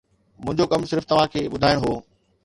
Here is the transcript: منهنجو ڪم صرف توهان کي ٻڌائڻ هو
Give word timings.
منهنجو 0.43 0.65
ڪم 0.71 0.81
صرف 0.91 1.05
توهان 1.11 1.27
کي 1.35 1.43
ٻڌائڻ 1.55 1.77
هو 1.83 1.93